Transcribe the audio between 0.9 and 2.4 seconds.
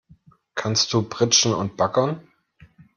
du pritschen und baggern?